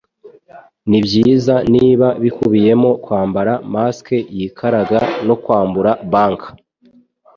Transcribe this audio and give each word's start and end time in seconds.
Nibyiza 0.89 1.55
niba 1.73 2.07
bikubiyemo 2.23 2.89
kwambara 3.03 3.53
mask 3.73 4.07
yikaraga 4.37 4.99
no 5.27 5.35
kwambura 5.43 5.91
bank 6.11 6.41